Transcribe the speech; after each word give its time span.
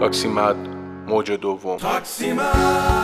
تاکسیمد 0.00 0.56
موج 1.08 1.32
دوم. 1.32 1.78
سلام 2.04 2.99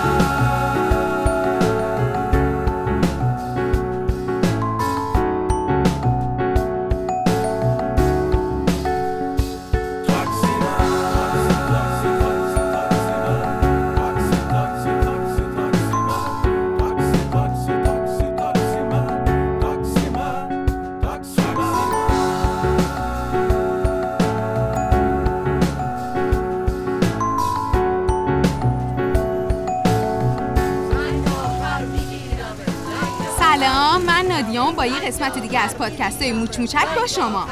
با 34.86 34.92
یه 34.92 35.00
قسمت 35.00 35.38
دیگه 35.38 35.58
از 35.58 35.76
پادکست 35.76 36.22
های 36.22 36.32
موچ 36.32 36.58
موچک 36.58 36.86
با 36.96 37.06
شما. 37.06 37.46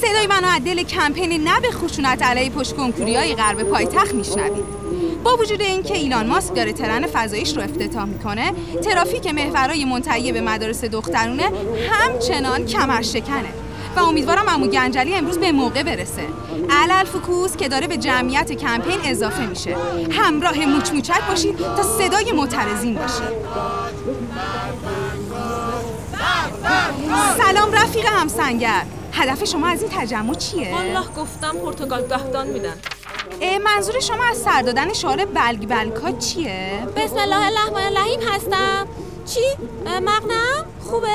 صدای 0.00 0.26
منو 0.26 0.46
از 0.46 0.64
دل 0.64 0.82
کمپین 0.82 1.48
نه 1.48 1.60
به 1.60 1.70
خشونت 1.70 2.22
علیه 2.22 2.50
پشت 2.50 2.76
کنکوری 2.76 3.16
های 3.16 3.34
غرب 3.34 3.62
پایتخت 3.62 4.14
میشنوید. 4.14 4.64
با 5.24 5.36
وجود 5.36 5.62
اینکه 5.62 5.94
ایلان 5.94 6.26
ماسک 6.26 6.54
داره 6.54 6.72
ترن 6.72 7.06
فضاییش 7.06 7.56
رو 7.56 7.62
افتتاح 7.62 8.04
می‌کنه 8.04 8.52
ترافیک 8.84 9.26
محورای 9.26 9.84
منتهی 9.84 10.32
به 10.32 10.40
مدارس 10.40 10.84
دخترونه 10.84 11.50
همچنان 11.90 12.66
کمر 12.66 13.02
شکنه 13.02 13.52
و 13.96 14.00
امیدوارم 14.00 14.48
امو 14.48 14.66
گنجلی 14.66 15.14
امروز 15.14 15.38
به 15.38 15.52
موقع 15.52 15.82
برسه. 15.82 16.26
علل 16.70 17.04
فکوس 17.04 17.56
که 17.56 17.68
داره 17.68 17.86
به 17.86 17.96
جمعیت 17.96 18.52
کمپین 18.52 18.98
اضافه 19.04 19.46
میشه. 19.46 19.76
همراه 20.10 20.66
موچ 20.66 20.92
موچک 20.92 21.26
باشید 21.28 21.56
تا 21.56 21.82
صدای 21.82 22.32
معترضین 22.32 22.94
باشید. 22.94 23.38
سلام 27.38 27.72
رفیق 27.72 28.06
همسنگر 28.06 28.82
هدف 29.12 29.44
شما 29.44 29.66
از 29.66 29.82
این 29.82 29.90
تجمع 29.94 30.34
چیه؟ 30.34 30.74
والله 30.74 31.06
گفتم 31.16 31.52
پرتغال 31.52 32.02
دهدان 32.02 32.46
میدن 32.46 32.76
منظور 33.64 34.00
شما 34.00 34.24
از 34.24 34.36
سر 34.36 34.62
دادن 34.62 34.92
شعار 34.92 35.24
بلگ 35.24 35.68
بلکا 35.68 36.12
چیه؟ 36.12 36.86
بسم 36.96 37.16
الله 37.18 37.46
الرحمن 37.46 37.96
الرحیم 37.96 38.20
هستم 38.20 38.86
چی؟ 39.26 39.40
مغنم؟ 39.84 40.66
خوبه؟ 40.80 41.08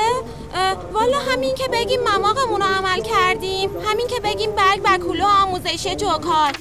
والا 0.92 1.18
همین 1.18 1.54
که 1.54 1.68
بگیم 1.72 2.00
مماقمون 2.00 2.60
رو 2.60 2.66
عمل 2.66 3.02
کردیم 3.02 3.70
همین 3.88 4.06
که 4.06 4.20
بگیم 4.20 4.50
برگ 4.52 4.82
بکولو 4.82 5.24
آموزشی 5.24 5.96
جوکار 5.96 6.52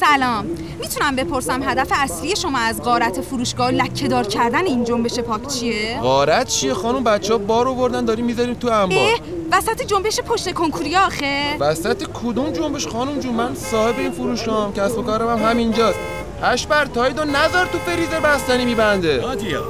سلام. 0.00 0.44
می‌تونم 0.80 1.16
بپرسم 1.16 1.62
هدف 1.62 1.88
اصلی 1.92 2.36
شما 2.36 2.58
از 2.58 2.82
غارت 2.82 3.20
فروشگاه 3.20 3.70
لکه 3.70 4.08
دار 4.08 4.26
کردن 4.26 4.66
این 4.66 4.84
جنبش 4.84 5.18
پاک 5.18 5.46
چیه؟ 5.46 5.98
غارت 6.02 6.48
چیه 6.48 6.74
خانم؟ 6.74 7.04
بچه 7.04 7.32
ها 7.32 7.38
بار 7.38 7.68
آوردن 7.68 8.04
داریم 8.04 8.24
می‌ذاریم 8.24 8.54
تو 8.54 8.68
انبار. 8.68 8.98
اه 8.98 9.20
وسط 9.52 9.82
جنبش 9.82 10.20
پشت 10.20 10.52
کنکوری 10.52 10.96
آخه. 10.96 11.56
وسط 11.60 12.02
کدوم 12.02 12.50
جنبش 12.50 12.86
خانم 12.86 13.20
جون؟ 13.20 13.34
من 13.34 13.54
صاحب 13.54 13.98
این 13.98 14.10
فروشگاهم 14.10 14.72
کسب 14.72 14.98
و 14.98 15.02
کارم 15.02 15.28
هم 15.28 15.50
همینجاست. 15.50 15.98
هش 16.42 16.66
بر 16.66 16.86
تاید 16.86 17.18
و 17.18 17.24
نظر 17.24 17.64
تو 17.64 17.78
فریزر 17.78 18.20
بستنی 18.20 18.64
میبنده. 18.64 19.16
نادیا 19.16 19.64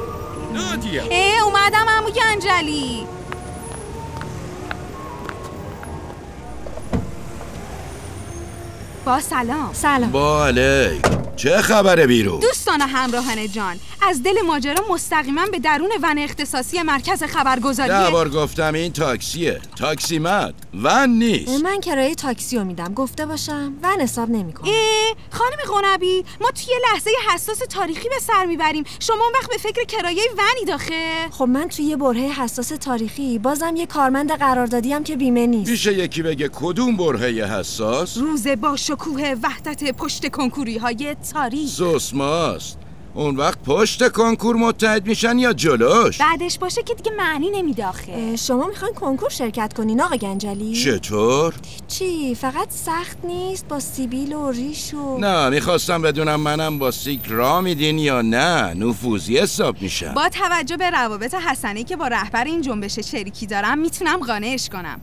نادیا. 0.55 1.03
اه 1.11 1.45
اومدم 1.45 1.87
امو 1.99 2.11
گنجلی. 2.11 3.07
با 9.05 9.21
سلام. 9.21 9.71
سلام. 9.73 10.11
با 10.11 10.47
علیک 10.47 11.03
چه 11.37 11.63
خبره 11.63 12.07
بیرون؟ 12.07 12.41
دوستان 12.41 12.81
همراهان 12.81 13.49
جان 13.53 13.77
از 14.09 14.23
دل 14.23 14.35
ماجرا 14.47 14.85
مستقیما 14.91 15.47
به 15.53 15.59
درون 15.59 15.91
ون 16.03 16.19
اختصاصی 16.19 16.83
مرکز 16.83 17.25
خبرگزاری 17.25 17.89
ده 17.89 18.11
بار 18.11 18.29
گفتم 18.29 18.75
این 18.75 18.93
تاکسیه. 18.93 19.61
تاکسی 19.77 20.19
مد 20.19 20.55
ون 20.75 21.11
نیست. 21.11 21.65
من 21.65 21.81
کرایه 21.81 22.15
تاکسی 22.15 22.57
رو 22.57 22.65
میدم. 22.65 22.95
گفته 22.95 23.27
باشم. 23.27 23.75
ون 23.83 24.01
حساب 24.01 24.31
نمی‌کنم. 24.31 24.71
اه 24.71 25.17
خانم 25.31 25.57
قنبی 25.83 26.25
ما 26.41 26.51
توی 26.51 26.65
یه 26.75 26.81
لحظه 26.93 27.11
حساس 27.35 27.59
تاریخی 27.59 28.09
به 28.09 28.19
سر 28.21 28.47
می‌بریم. 28.47 28.85
شما 29.01 29.25
اون 29.25 29.33
وقت 29.35 29.51
به 29.51 29.57
فکر 29.57 29.85
کرایه 29.85 30.23
ونی 30.39 30.65
داخه 30.67 31.29
خب 31.31 31.45
من 31.45 31.69
توی 31.69 31.85
یه 31.85 31.97
برهه 31.97 32.43
حساس 32.43 32.69
تاریخی 32.69 33.39
بازم 33.39 33.77
یه 33.77 33.87
کارمند 33.87 34.33
قراردادی 34.33 34.93
هم 34.93 35.05
که 35.05 35.17
بیمه 35.17 35.47
نیست. 35.47 35.71
میشه 35.71 35.95
یکی 35.95 36.23
بگه 36.23 36.51
کدوم 36.53 36.97
برهه 36.97 37.59
حساس؟ 37.59 38.17
روز 38.17 38.47
با 38.49 38.77
شکوه 38.77 39.35
وحدت 39.43 39.97
پشت 39.97 40.31
کنکوری 40.31 40.79
های 40.79 41.17
تاریخ. 41.33 41.71
سوسماست 41.71 42.79
اون 43.15 43.37
وقت 43.37 43.59
پشت 43.65 44.13
کنکور 44.13 44.57
متحد 44.57 45.07
میشن 45.07 45.39
یا 45.39 45.53
جلوش؟ 45.53 46.19
بعدش 46.19 46.59
باشه 46.59 46.83
که 46.83 46.95
دیگه 46.95 47.11
معنی 47.19 47.51
نمیده 47.51 47.87
آخه. 47.87 48.37
شما 48.37 48.67
می‌خواین 48.67 48.95
کنکور 48.95 49.29
شرکت 49.29 49.73
کنین 49.73 50.01
آقا 50.01 50.17
گنجلی؟ 50.17 50.73
چطور؟ 50.73 51.55
چی؟ 51.89 52.35
فقط 52.35 52.71
سخت 52.71 53.25
نیست؟ 53.25 53.69
با 53.69 53.81
سیبیل 53.81 54.33
و 54.33 54.51
ریش 54.51 54.95
و 54.95 55.19
نه 55.19 55.49
می‌خواستم 55.49 56.03
بدونم 56.03 56.41
منم 56.41 56.79
با 56.79 56.91
سیک 56.91 57.21
را 57.29 57.61
میدین 57.61 57.99
یا 57.99 58.23
نه؟ 58.23 58.75
نفوذی 58.75 59.39
حساب 59.39 59.83
میشم. 59.83 60.15
با 60.15 60.29
توجه 60.29 60.77
به 60.77 60.91
روابط 60.91 61.35
حسنی 61.35 61.85
که 61.85 61.97
با 61.97 62.09
رهبر 62.09 62.45
این 62.45 62.63
جنبش 62.63 62.99
شریکی 62.99 63.47
دارم 63.47 63.79
می‌تونم 63.79 64.17
قانعش 64.17 64.69
کنم. 64.69 65.01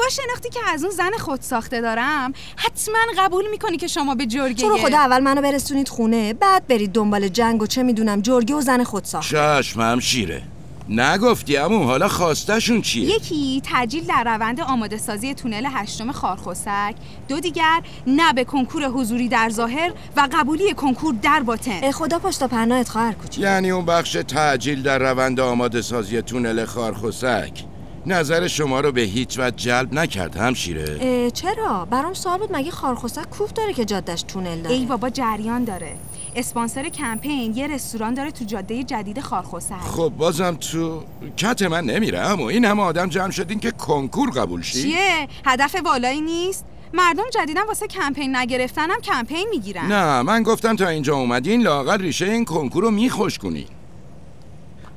با 0.00 0.08
شناختی 0.08 0.48
که 0.48 0.60
از 0.68 0.84
اون 0.84 0.92
زن 0.92 1.10
خود 1.18 1.40
ساخته 1.40 1.80
دارم 1.80 2.32
حتما 2.56 2.98
قبول 3.18 3.44
می‌کنی 3.50 3.76
که 3.76 3.86
شما 3.86 4.14
به 4.14 4.26
جرگه 4.26 4.68
تو 4.68 4.76
خدا 4.76 4.98
اول 4.98 5.18
منو 5.18 5.42
برسونید 5.42 5.88
خونه 5.88 6.32
بعد 6.32 6.66
برید 6.66 6.92
دنبال 6.92 7.28
جنگ 7.28 7.62
و 7.62 7.66
چه 7.66 7.82
می‌دونم 7.82 8.20
جرگه 8.20 8.54
و 8.54 8.60
زن 8.60 8.84
خودساخت 8.84 9.30
چشم 9.30 9.80
هم 9.80 10.00
شیره. 10.00 10.42
نگفتی 10.88 11.56
امو 11.56 11.84
حالا 11.84 12.08
خواستشون 12.08 12.82
چیه؟ 12.82 13.04
یکی 13.04 13.62
تجیل 13.64 14.04
در 14.04 14.24
روند 14.24 14.60
آماده 14.60 14.98
سازی 14.98 15.34
تونل 15.34 15.66
هشتم 15.72 16.12
خارخسک 16.12 16.94
دو 17.28 17.40
دیگر 17.40 17.82
نه 18.06 18.32
به 18.32 18.44
کنکور 18.44 18.84
حضوری 18.84 19.28
در 19.28 19.48
ظاهر 19.48 19.92
و 20.16 20.28
قبولی 20.32 20.74
کنکور 20.74 21.14
در 21.22 21.40
باطن. 21.40 21.90
خدا 21.90 22.18
پشت 22.18 22.42
و 22.42 22.48
پناهت 22.48 22.88
خواهر 22.88 23.12
کوچیک. 23.12 23.44
یعنی 23.44 23.70
اون 23.70 23.86
بخش 23.86 24.12
تعجیل 24.12 24.82
در 24.82 24.98
روند 24.98 25.40
آماده 25.40 25.82
سازی 25.82 26.22
تونل 26.22 26.64
خارخسک 26.64 27.64
نظر 28.12 28.46
شما 28.46 28.80
رو 28.80 28.92
به 28.92 29.00
هیچ 29.00 29.38
وجه 29.38 29.56
جلب 29.56 29.94
نکرد 29.94 30.36
همشیره؟ 30.36 31.30
چرا؟ 31.30 31.84
برام 31.84 32.14
سوال 32.14 32.38
بود 32.38 32.56
مگه 32.56 32.70
خارخسک 32.70 33.30
کوف 33.30 33.52
داره 33.52 33.72
که 33.72 33.84
جادش 33.84 34.22
تونل 34.22 34.62
داره؟ 34.62 34.76
ای 34.76 34.86
بابا 34.86 35.10
جریان 35.10 35.64
داره. 35.64 35.96
اسپانسر 36.36 36.88
کمپین 36.88 37.56
یه 37.56 37.66
رستوران 37.66 38.14
داره 38.14 38.30
تو 38.30 38.44
جاده 38.44 38.82
جدید 38.82 39.20
خارخسک 39.20 39.80
خب 39.80 40.12
بازم 40.18 40.54
تو 40.54 41.02
کت 41.36 41.62
من 41.62 41.84
نمیره 41.84 42.18
اما 42.18 42.48
این 42.48 42.64
همه 42.64 42.82
آدم 42.82 43.08
جمع 43.08 43.30
شدین 43.30 43.60
که 43.60 43.70
کنکور 43.70 44.30
قبول 44.30 44.62
شی؟ 44.62 44.82
چیه؟ 44.82 45.28
هدف 45.46 45.76
والایی 45.84 46.20
نیست؟ 46.20 46.64
مردم 46.94 47.22
جدیدن 47.34 47.62
واسه 47.62 47.86
کمپین 47.86 48.36
نگرفتنم 48.36 49.00
کمپین 49.00 49.46
می‌گیرن. 49.50 49.92
نه 49.92 50.22
من 50.22 50.42
گفتم 50.42 50.76
تا 50.76 50.88
اینجا 50.88 51.16
اومدین 51.16 51.62
لاقل 51.62 52.00
ریشه 52.00 52.26
این 52.26 52.44
کنکور 52.44 52.82
رو 52.84 52.90
میخوش 52.90 53.38
کنی 53.38 53.66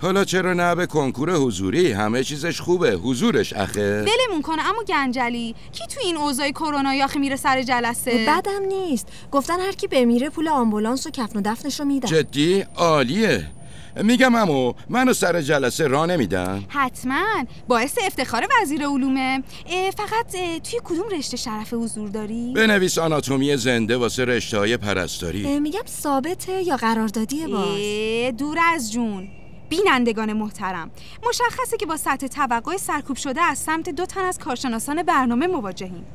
حالا 0.03 0.25
چرا 0.25 0.53
نه 0.53 0.75
به 0.75 0.85
کنکور 0.85 1.35
حضوری؟ 1.35 1.91
همه 1.91 2.23
چیزش 2.23 2.61
خوبه. 2.61 2.91
حضورش 2.91 3.53
اخه. 3.53 4.01
ولمون 4.01 4.41
کنه 4.41 4.69
اما 4.69 4.83
گنجلی. 4.83 5.55
کی 5.71 5.87
تو 5.87 5.99
این 6.03 6.17
اوضاع 6.17 6.51
کرونا 6.51 7.03
آخه 7.03 7.19
میره 7.19 7.35
سر 7.35 7.61
جلسه؟ 7.61 8.25
بدم 8.27 8.65
نیست. 8.67 9.07
گفتن 9.31 9.59
هر 9.59 9.71
کی 9.71 9.87
بمیره 9.87 10.29
پول 10.29 10.47
آمبولانس 10.47 11.07
و 11.07 11.09
کفن 11.09 11.39
و 11.39 11.41
دفنش 11.45 11.79
رو 11.79 11.85
میدن. 11.85 12.09
جدی؟ 12.09 12.65
عالیه. 12.75 13.47
میگم 14.03 14.35
امو 14.35 14.73
منو 14.89 15.13
سر 15.13 15.41
جلسه 15.41 15.87
را 15.87 16.05
نمیدن؟ 16.05 16.63
حتما. 16.67 17.45
باعث 17.67 17.97
افتخار 18.05 18.47
وزیر 18.61 18.87
علومه. 18.87 19.43
اه، 19.69 19.91
فقط 19.91 20.35
اه، 20.35 20.59
توی 20.59 20.79
کدوم 20.83 21.09
رشته 21.17 21.37
شرف 21.37 21.73
حضور 21.73 22.09
داری؟ 22.09 22.53
بنویس 22.55 22.97
آناتومی 22.97 23.57
زنده 23.57 23.97
واسه 23.97 24.25
رشته 24.25 24.57
های 24.57 24.77
پرستاری 24.77 25.59
میگم 25.59 25.85
ثابته 25.87 26.61
یا 26.61 26.77
قراردادیه 26.77 27.47
باز؟ 27.47 27.77
دور 28.37 28.57
از 28.73 28.91
جون. 28.91 29.27
بینندگان 29.77 30.33
محترم. 30.33 30.91
مشخصه 31.29 31.77
که 31.77 31.85
با 31.85 31.97
سطح 31.97 32.27
توقع 32.27 32.77
سرکوب 32.77 33.17
شده 33.17 33.41
از 33.41 33.57
سمت 33.57 33.89
دو 33.89 34.05
تن 34.05 34.21
از 34.21 34.39
کارشناسان 34.39 35.03
برنامه 35.03 35.47
مواجهیم. 35.47 36.05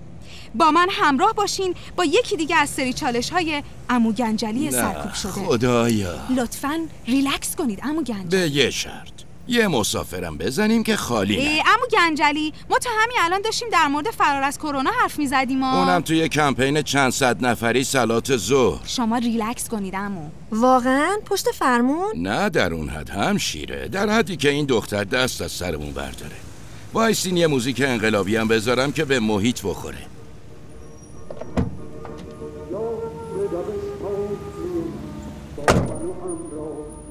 با 0.54 0.70
من 0.70 0.86
همراه 0.90 1.32
باشین 1.32 1.74
با 1.96 2.04
یکی 2.04 2.36
دیگه 2.36 2.56
از 2.56 2.70
سری 2.70 2.92
چالش 2.92 3.30
های 3.30 3.62
امو 3.90 4.12
گنجلی 4.12 4.70
سرکوب 4.70 5.12
شده. 5.12 5.32
خدایا. 5.32 6.14
لطفا 6.36 6.86
ریلکس 7.06 7.56
کنید 7.56 7.80
امو 7.82 8.02
گنجلی. 8.02 8.28
به 8.28 8.56
یه 8.56 8.70
شرط. 8.70 9.27
یه 9.48 9.68
مسافرم 9.68 10.38
بزنیم 10.38 10.82
که 10.82 10.96
خالی 10.96 11.36
نه. 11.36 11.62
امو 11.66 11.86
گنجلی 11.92 12.52
ما 12.70 12.78
تا 12.78 12.90
همین 13.02 13.16
الان 13.20 13.42
داشتیم 13.42 13.68
در 13.72 13.86
مورد 13.86 14.10
فرار 14.10 14.42
از 14.42 14.58
کرونا 14.58 14.90
حرف 15.02 15.18
می‌زدیم 15.18 15.62
اونم 15.62 16.00
توی 16.00 16.28
کمپین 16.28 16.82
چند 16.82 17.12
صد 17.12 17.46
نفری 17.46 17.84
سلات 17.84 18.36
ظهر. 18.36 18.86
شما 18.86 19.18
ریلکس 19.18 19.68
کنید 19.68 19.94
امو. 19.94 20.28
واقعا؟ 20.52 21.16
پشت 21.26 21.46
فرمون؟ 21.50 22.12
نه 22.16 22.48
در 22.48 22.74
اون 22.74 22.88
حد 22.88 23.10
هم 23.10 23.38
شیره 23.38 23.88
در 23.88 24.08
حدی 24.10 24.36
که 24.36 24.50
این 24.50 24.66
دختر 24.66 25.04
دست 25.04 25.42
از 25.42 25.52
سرمون 25.52 25.92
برداره. 25.92 26.36
وایسین 26.92 27.36
یه 27.36 27.46
موزیک 27.46 27.82
انقلابی 27.86 28.36
هم 28.36 28.48
بذارم 28.48 28.92
که 28.92 29.04
به 29.04 29.20
محیط 29.20 29.62
بخوره. 29.62 29.98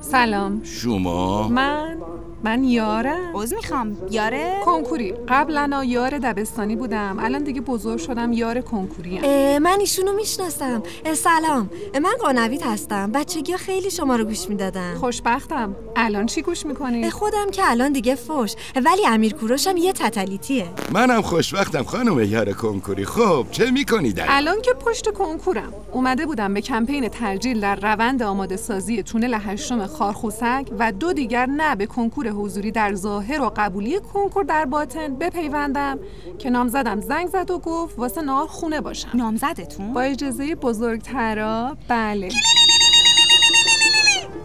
سلام. 0.01 0.63
شما؟ 0.63 1.47
من 1.47 1.96
من 2.43 2.63
یارم 2.63 3.35
عوض 3.35 3.53
می‌خوام. 3.53 3.97
یاره؟ 4.11 4.53
کنکوری. 4.65 5.13
قبلا 5.27 5.83
یار 5.83 6.17
دبستانی 6.17 6.75
بودم. 6.75 7.17
الان 7.19 7.43
دیگه 7.43 7.61
بزرگ 7.61 7.99
شدم 7.99 8.33
یار 8.33 8.61
کنکوری 8.61 9.19
اه، 9.23 9.59
من 9.59 9.77
ایشونو 9.79 10.13
می‌شناسم. 10.13 10.83
اه، 11.05 11.13
سلام. 11.13 11.69
اه، 11.93 11.99
من 11.99 12.13
قانویت 12.21 12.65
هستم. 12.65 13.11
بچگی 13.11 13.51
ها 13.51 13.57
خیلی 13.57 13.91
شما 13.91 14.15
رو 14.15 14.25
گوش 14.25 14.49
می‌دادم 14.49 14.95
خوشبختم. 14.95 15.75
الان 15.95 16.25
چی 16.25 16.41
گوش 16.41 16.65
می‌کنی؟ 16.65 17.09
خودم 17.09 17.49
که 17.51 17.61
الان 17.65 17.91
دیگه 17.91 18.15
فوش. 18.15 18.55
ولی 18.85 19.07
امیر 19.07 19.33
کوروشم 19.33 19.77
یه 19.77 19.93
تتلیتیه 19.93 20.65
منم 20.91 21.21
خوشبختم 21.21 21.83
خانم 21.83 22.19
یار 22.19 22.53
کنکوری. 22.53 23.05
خب 23.05 23.45
چه 23.51 23.71
می‌کنی 23.71 24.13
در؟ 24.13 24.25
الان 24.29 24.61
که 24.61 24.73
پشت 24.73 25.11
کنکورم. 25.11 25.73
اومده 25.91 26.25
بودم 26.25 26.53
به 26.53 26.61
کمپین 26.61 27.09
ترجیل 27.09 27.59
در 27.59 27.75
روند 27.75 28.23
آماده 28.23 28.57
سازی 28.57 29.03
تونل 29.03 29.33
هشتم 29.33 29.87
خارخوسک 29.87 30.67
و 30.79 30.91
دو 30.91 31.13
دیگر 31.13 31.45
نه 31.45 31.75
به 31.75 31.85
کنکور 31.85 32.26
حضوری 32.29 32.71
در 32.71 32.95
ظاهر 32.95 33.41
و 33.41 33.51
قبولی 33.55 33.99
کنکور 34.13 34.43
در 34.43 34.65
باطن 34.65 35.15
بپیوندم 35.15 35.99
که 36.39 36.49
نامزدم 36.49 37.01
زنگ 37.01 37.27
زد 37.27 37.51
و 37.51 37.59
گفت 37.59 37.99
واسه 37.99 38.21
نهار 38.21 38.47
خونه 38.47 38.81
باشم. 38.81 39.09
نامزدتون؟ 39.13 39.93
با 39.93 40.01
اجازه 40.01 40.55
بزرگترا 40.55 41.77
بله. 41.87 42.29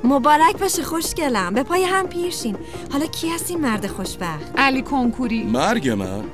مبارک 0.05 0.59
باشه 0.59 0.83
خوشگلم. 0.83 1.55
به 1.55 1.63
پای 1.63 1.85
هم 1.85 2.07
پیرشین. 2.07 2.57
حالا 2.93 3.07
کی 3.07 3.29
هستی 3.29 3.57
مرد 3.57 3.87
خوشبخت؟ 3.87 4.53
علی 4.57 4.83
کنکوری. 4.83 5.45
مرگ 5.45 5.89
من؟ 5.89 6.25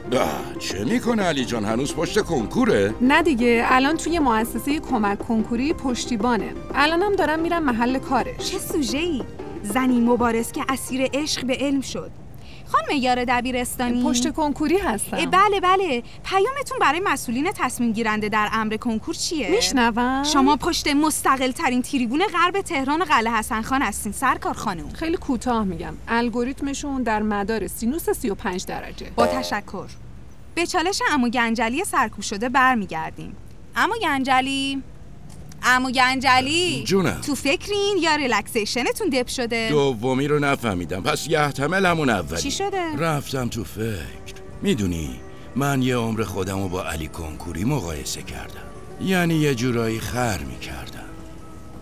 چه 0.59 0.85
می‌کنه 0.85 1.23
علی 1.23 1.45
جان؟ 1.45 1.65
هنوز 1.65 1.95
پشت 1.95 2.23
کنکوره؟ 2.23 2.95
نه 3.01 3.23
دیگه 3.23 3.65
الان 3.69 3.97
توی 3.97 4.19
مؤسسه 4.19 4.81
کمک 4.81 5.19
کنکوری 5.19 5.73
پشتیبانه. 5.73 6.55
الانم 6.75 7.17
دارم 7.17 7.41
میرم 7.41 7.65
محل 7.65 7.99
کارش. 7.99 8.37
چه 8.39 8.59
سوژه 8.59 8.99
ای 8.99 9.23
زنی 9.69 10.01
مبارز 10.01 10.53
که 10.53 10.65
اسیر 10.69 11.11
عشق 11.15 11.45
به 11.45 11.57
علم 11.61 11.81
شد. 11.81 12.11
خانم 12.73 12.99
یار 13.03 13.25
دبیرستانی. 13.25 14.05
پشت 14.05 14.33
کنکوری 14.33 14.79
هستم. 14.79 15.17
بله 15.17 15.61
بله. 15.61 16.03
پیامتون 16.25 16.79
برای 16.81 17.01
مسئولین 17.05 17.51
تصمیم 17.55 17.93
گیرنده 17.93 18.29
در 18.29 18.49
امر 18.53 18.77
کنکور 18.77 19.15
چیه؟ 19.15 19.51
میشنوم. 19.51 20.25
شما 20.25 20.57
پشت 20.57 20.89
مستقل 20.89 21.51
ترین 21.51 21.83
تریبون 21.83 22.23
غرب 22.33 22.61
تهران 22.61 23.05
قلعه 23.05 23.33
حسن 23.33 23.63
خان 23.63 23.83
هستین 23.83 24.13
سرکار 24.13 24.55
خانم. 24.55 24.89
خیلی 24.89 25.17
کوتاه 25.17 25.65
میگم. 25.65 25.95
الگوریتمشون 26.09 27.03
در 27.03 27.23
مدار 27.23 27.67
سینوس 27.67 28.11
35 28.11 28.67
درجه. 28.67 29.11
با 29.17 29.27
تشکر. 29.27 29.87
به 30.55 30.67
چالش 30.67 31.03
امو 31.11 31.29
گنجلی 31.29 31.85
سرکوب 31.85 32.21
شده 32.21 32.49
برمیگردیم. 32.49 33.37
امو 33.77 33.95
گنجلی. 34.03 34.83
امو 35.71 35.91
گنجلی. 35.91 36.85
جونم. 36.85 37.21
تو 37.21 37.35
فکرین 37.35 37.99
یا 38.01 38.15
ریلکسیشنتون 38.15 39.09
دپ 39.09 39.29
شده؟ 39.29 39.69
دومی 39.71 40.29
رو 40.29 40.39
نفهمیدم. 40.39 41.03
پس 41.03 41.29
یحتمل 41.29 41.87
همون 41.87 42.11
اولی. 42.11 42.43
چی 42.43 42.51
شده؟ 42.51 42.97
رفتم 42.99 43.49
تو 43.49 43.65
فکر. 43.65 44.35
می‌دونی 44.63 45.21
من 45.57 45.83
یه 45.83 45.97
عمر 45.97 46.23
خودم 46.23 46.63
رو 46.63 46.69
با 46.69 46.85
علی 46.85 47.09
کنکوری 47.09 47.65
مقایسه 47.65 48.23
کردم. 48.23 48.69
یعنی 49.03 49.35
یه 49.35 49.55
جورایی 49.55 50.01
خر 50.01 50.39
می‌کردم. 50.39 51.09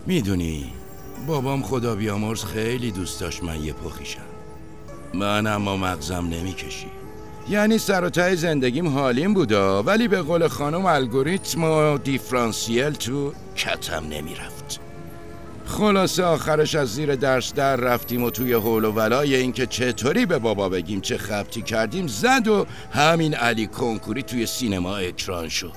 می‌دونی 0.05 0.65
بابام 1.27 1.63
خدا 1.63 1.95
بیامرز 1.95 2.43
خیلی 2.43 2.91
دوست 2.91 3.19
داشت 3.19 3.43
من 3.43 3.63
یه 3.63 3.73
پخیشم. 3.73 4.19
من 5.13 5.47
اما 5.47 5.77
مغزم 5.77 6.27
نمی‌کشی 6.27 6.87
یعنی 7.49 7.77
سر 7.77 8.03
و 8.03 8.09
ته 8.09 8.35
زندگیم 8.35 8.87
حالیم 8.87 9.33
بودا 9.33 9.83
ولی 9.83 10.07
به 10.07 10.21
قول 10.21 10.47
خانم 10.47 10.85
الگوریتم 10.85 11.63
و 11.63 11.97
دیفرانسیل 11.97 12.91
تو 12.91 13.33
کتم 13.55 14.07
نمی‌رفت. 14.09 14.79
خلاصه 15.65 16.23
آخرش 16.23 16.75
از 16.75 16.95
زیر 16.95 17.15
درس 17.15 17.53
در 17.53 17.75
رفتیم 17.75 18.23
و 18.23 18.29
توی 18.29 18.53
حول 18.53 18.85
و 18.85 18.91
ولای 18.91 19.35
اینکه 19.35 19.65
چطوری 19.65 20.25
به 20.25 20.39
بابا 20.39 20.69
بگیم 20.69 21.01
چه 21.01 21.17
خبتی 21.17 21.61
کردیم 21.61 22.07
زد 22.07 22.47
و 22.47 22.65
همین 22.91 23.33
علی 23.33 23.67
کنکوری 23.67 24.23
توی 24.23 24.45
سینما 24.45 24.97
اکران 24.97 25.49
شد. 25.49 25.73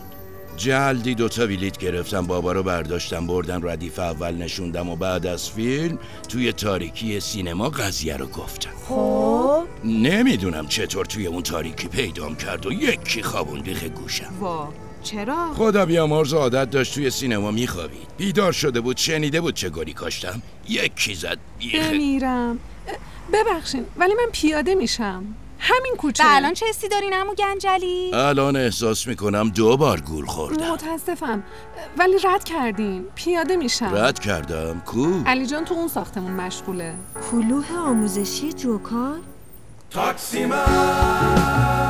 جلدی 0.56 1.14
دوتا 1.14 1.46
بلیت 1.46 1.78
گرفتم 1.78 2.26
بابا 2.26 2.52
رو 2.52 2.62
برداشتم 2.62 3.26
بردم 3.26 3.69
ردیف 3.69 3.99
اول 3.99 4.34
نشوندم 4.34 4.88
و 4.88 4.96
بعد 4.96 5.26
از 5.26 5.50
فیلم 5.50 5.99
توی 6.28 6.52
تاریکی 6.52 7.20
سینما 7.20 7.69
قضیه 7.69 8.17
رو 8.17 8.26
گفتم. 8.26 8.70
خب. 8.88 9.60
نمی‌دونم 9.85 10.67
چطور 10.67 11.05
توی 11.05 11.27
اون 11.27 11.43
تاریکی 11.43 11.88
پیدام 11.88 12.37
کرد 12.37 12.67
و 12.67 12.73
یکی 12.73 13.23
خوابون 13.23 13.61
بیخ 13.61 13.85
گوشم. 13.85 14.32
وا 14.41 14.69
چرا؟ 15.03 15.55
خدا 15.55 15.87
بیامرز 15.87 16.35
عادت 16.35 16.71
داشت 16.71 16.94
توی 16.94 17.11
سینما 17.11 17.50
میخوابید. 17.50 18.06
بیدار 18.17 18.53
شده 18.53 18.81
بود 18.81 18.97
شنیده 18.97 19.41
بود 19.41 19.55
چه 19.55 19.71
گلی 19.71 19.93
کاشتم. 19.93 20.43
یکی 20.69 21.15
زد 21.15 21.38
بیخ 21.59 21.75
بمیرم. 21.75 22.59
ببخشین 23.32 23.85
ولی 23.97 24.15
من 24.15 24.31
پیاده 24.32 24.75
میشم. 24.75 25.25
همین 25.59 25.94
کوچه. 25.99 26.25
و 26.25 26.27
الان 26.31 26.55
چه 26.55 26.67
حسی 26.67 26.88
دارین 26.88 27.15
امو 27.15 27.35
گنجلی؟ 27.35 28.11
الان 28.15 28.56
احساس 28.56 29.06
می‌کنم 29.06 29.49
دو 29.49 29.77
بار 29.77 30.00
گول 30.00 30.27
خوردم. 30.27 30.73
متاسفم. 30.73 31.43
ولی 31.99 32.17
رد 32.25 32.44
کردین 32.44 33.05
پیاده 33.15 33.56
میشم. 33.56 33.91
رد 33.94 34.19
کردم؟ 34.19 34.81
کو؟ 34.87 35.06
علی 35.27 35.47
جان 35.47 35.65
تو 35.65 35.75
اون 35.75 35.88
ساختمون 35.88 36.32
مشغوله. 36.32 36.94
کلوه 37.31 37.79
آموزشی 37.79 38.53
جوکار؟ 38.53 39.19
تاکسی 39.91 40.47
من 40.47 41.90